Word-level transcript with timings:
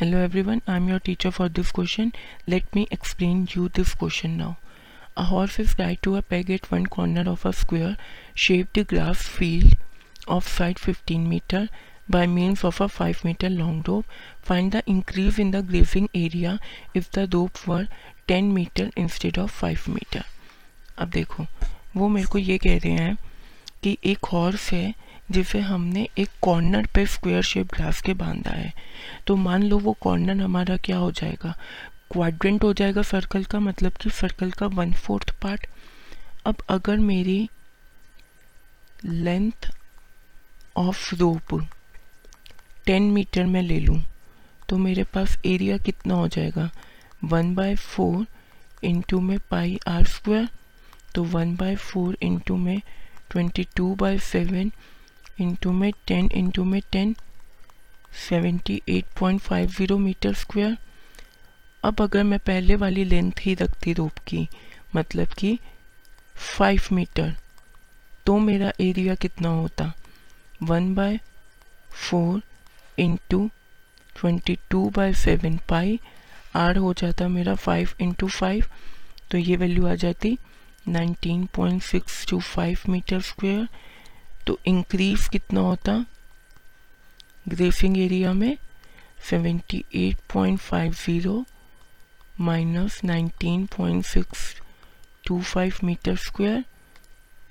Hello 0.00 0.18
everyone 0.42 0.60
I 0.68 0.76
am 0.76 0.88
your 0.88 0.98
teacher 1.04 1.30
for 1.30 1.48
this 1.48 1.70
question 1.72 2.10
let 2.48 2.64
me 2.76 2.86
explain 2.92 3.46
you 3.56 3.68
this 3.68 3.92
question 3.94 4.30
now 4.30 4.54
a 5.16 5.22
horse 5.22 5.58
is 5.60 5.74
right 5.78 5.98
to 6.02 6.12
a 6.14 6.20
peg 6.30 6.50
at 6.50 6.66
one 6.72 6.84
corner 6.86 7.28
of 7.28 7.46
a 7.48 7.50
square 7.50 7.96
shape 8.36 8.78
the 8.78 8.84
grass 8.90 9.26
field 9.28 9.76
of 10.28 10.48
side 10.48 10.78
fifteen 10.78 11.20
metre 11.20 11.68
by 12.10 12.26
means 12.26 12.64
of 12.64 12.82
a 12.82 12.86
five 12.86 13.16
metre 13.24 13.48
long 13.48 13.82
rope 13.84 14.04
find 14.44 14.72
the 14.76 14.82
increase 14.88 15.40
in 15.40 15.50
the 15.50 15.64
grazing 15.66 16.08
area 16.16 16.58
if 16.96 17.08
the 17.14 17.28
rope 17.30 17.68
were 17.68 17.88
ten 18.28 18.52
metre 18.52 18.90
instead 18.98 19.38
of 19.38 19.58
five 19.60 19.78
metre 19.88 20.24
अब 20.98 21.08
देखो, 21.08 21.46
वो 21.96 22.08
मेरे 22.08 22.26
को 22.26 22.38
ये 22.38 22.58
कह 22.58 22.76
रहे 22.76 22.92
हैं 22.92 23.16
कि 23.82 23.98
एक 24.04 24.24
हॉर्स 24.24 24.72
है 24.72 24.94
जिसे 25.30 25.60
हमने 25.60 26.08
एक 26.18 26.28
कॉर्नर 26.42 26.86
पे 26.94 27.06
स्क्वायर 27.06 27.42
शेप 27.42 27.74
ग्लास 27.74 28.00
के 28.02 28.14
बांधा 28.14 28.50
है। 28.50 28.72
तो 29.26 29.36
मान 29.36 29.62
लो 29.62 29.78
वो 29.78 29.92
कॉर्नर 29.92 30.42
हमारा 30.42 30.76
क्या 30.76 30.96
हो 30.96 31.10
जाएगा? 31.12 31.54
क्वाड्रेंट 32.12 32.64
हो 32.64 32.72
जाएगा 32.72 33.02
सर्कल 33.02 33.44
का 33.44 33.60
मतलब 33.60 33.92
कि 33.92 34.10
सर्कल 34.10 34.50
का 34.50 34.66
वन 34.66 34.92
फोर्थ 34.92 35.30
पार्ट 35.42 35.66
अब 36.46 36.56
अगर 36.68 36.96
मेरी 36.96 37.48
length 39.04 39.70
of 40.76 41.14
rope 41.14 41.54
ten 42.86 43.02
metre 43.02 43.44
में 43.44 43.62
ले 43.62 43.80
लूँ 43.80 44.02
तो 44.68 44.78
मेरे 44.78 45.04
पास 45.04 45.38
एरिया 45.46 45.76
कितना 45.78 46.14
हो 46.14 46.28
जाएगा? 46.28 46.70
वन 47.24 47.54
बाय 47.54 47.74
फोर 47.74 48.26
इंटू 48.84 49.20
में 49.20 49.38
पाई 49.50 49.78
आर 49.88 50.04
स्क्वायर 50.04 50.48
तो 51.14 51.24
वन 51.24 51.54
बाय 51.56 51.76
फोर 51.76 52.16
इंटू 52.22 52.56
में 52.56 52.80
twenty 53.30 53.66
two 53.76 53.94
by 53.94 54.18
seven 54.18 54.70
into 55.40 55.72
में 55.72 55.90
टेन 56.06 56.30
इंटू 56.34 56.64
में 56.64 56.80
ten 56.92 57.14
seventy 58.28 58.80
eight 58.88 59.06
point 59.18 59.40
five 59.40 59.68
zero 59.70 59.98
metre 59.98 60.34
square 60.34 60.76
अब 61.84 62.00
अगर 62.02 62.22
मैं 62.24 62.38
पहले 62.46 62.76
वाली 62.76 63.04
लेंथ 63.04 63.40
ही 63.40 63.54
रखती 63.54 63.92
रोप 63.92 64.18
की 64.28 64.48
मतलब 64.96 65.32
कि 65.38 65.58
फाइव 66.56 66.82
मीटर 66.92 67.34
तो 68.26 68.38
मेरा 68.38 68.72
एरिया 68.80 69.14
कितना 69.14 69.48
होता? 69.48 69.92
One 70.62 70.94
by 70.94 71.18
four 72.08 72.40
into 72.98 73.48
twenty 74.20 74.58
two 74.70 74.88
by 74.96 75.12
seven 75.14 75.58
pi 75.68 75.98
r 76.56 76.76
हो 76.84 76.92
जाता 77.00 77.28
मेरा 77.28 77.54
फाइव 77.54 77.94
इंटू 78.00 78.28
फाइव 78.28 78.64
तो 79.30 79.38
ये 79.38 79.56
वैल्यू 79.56 79.86
आ 79.86 79.94
जाती 80.04 80.36
nineteen 80.88 81.46
point 81.56 81.82
six 81.82 82.26
two 82.28 82.40
five 82.40 82.78
metre 82.88 83.20
square 83.20 83.68
तो 84.46 84.58
इंक्रीज 84.66 85.26
कितना 85.28 85.60
होता? 85.60 86.04
ग्रेफिंग 87.48 87.96
एरिया 87.98 88.32
में 88.32 88.56
seventy 89.30 89.84
eight 89.94 90.16
point 90.32 90.58
five 90.60 90.92
zero 91.04 91.44
minus 92.40 93.00
nineteen 93.04 93.66
point 93.76 94.04
six 94.04 94.54
two 95.26 95.40
five 95.42 95.78
metre 95.84 96.16
square 96.16 96.64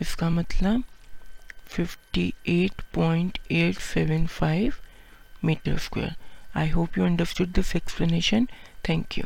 इसका 0.01 0.29
मतलब 0.29 0.83
fifty 1.67 2.33
eight 2.49 2.81
point 2.93 3.39
eight 3.51 3.79
seven 3.83 4.25
five 4.39 4.73
metre 5.45 5.77
square 5.77 6.15
I 6.59 6.69
hope 6.69 6.97
you 6.97 7.05
understood 7.05 7.51
this 7.53 7.75
explanation 7.75 8.47
thank 8.89 9.17
you 9.17 9.25